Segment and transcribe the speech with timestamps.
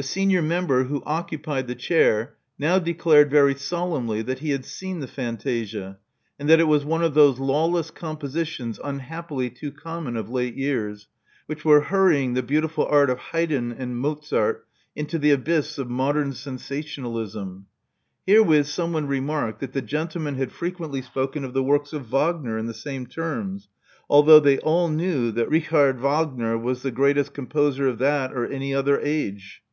[0.00, 3.54] The senior member, who 170 Love Among the Artists occupied the chair, now declared very
[3.56, 5.98] solemnly that he had seen the fantasia,
[6.38, 10.54] and that it was one of those law less compositions unhappily too common of late
[10.54, 11.08] years,
[11.46, 16.32] which were hurrying the beautiful art of Haydn and Mozart into the abyss of modern
[16.32, 17.66] sensationalism.
[18.24, 22.06] Here upon someone remarked that the gentleman had fre quently spoken of the works of
[22.06, 23.68] Wagner in the same terms,
[24.08, 28.72] although they all knew that Richard Wagner was the greatest composer of that or any
[28.72, 29.64] other age.